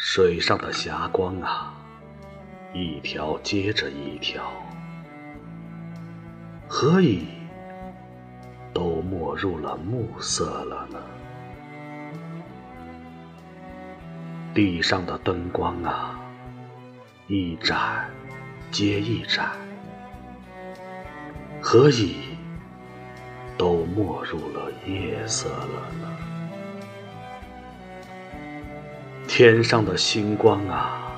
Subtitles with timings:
[0.00, 1.74] 水上的霞光啊，
[2.72, 4.44] 一条接着一条，
[6.68, 7.26] 何以
[8.72, 11.00] 都没入了暮色了呢？
[14.54, 16.16] 地上的灯光啊，
[17.26, 18.08] 一盏
[18.70, 19.50] 接一盏，
[21.60, 22.14] 何以
[23.56, 26.37] 都没入了夜色了呢？
[29.40, 31.12] 天上的星光啊，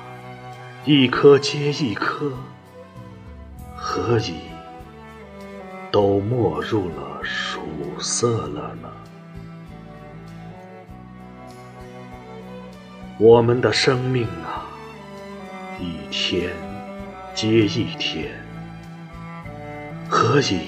[0.85, 2.31] 一颗接一颗，
[3.75, 4.35] 何以
[5.91, 7.59] 都没入了曙
[7.99, 8.87] 色了呢？
[13.17, 14.69] 我们的生命啊，
[15.79, 16.51] 一天
[17.33, 18.39] 接一天，
[20.07, 20.67] 何以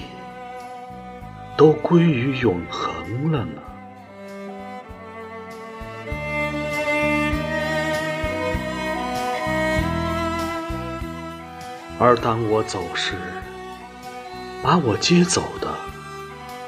[1.56, 3.62] 都归于永恒了呢？
[11.98, 13.14] 而当我走时，
[14.62, 15.72] 把我接走的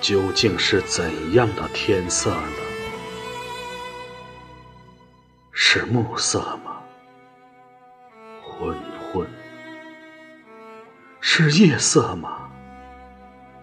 [0.01, 2.63] 究竟是怎样的天色呢？
[5.53, 6.81] 是暮色吗？
[8.41, 8.77] 昏
[9.13, 9.27] 昏。
[11.21, 12.49] 是夜色吗？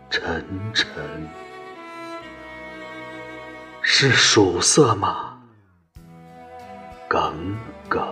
[0.09, 0.87] 沉沉。
[3.81, 5.39] 是曙色吗？
[7.07, 7.55] 耿
[7.87, 8.05] 耿。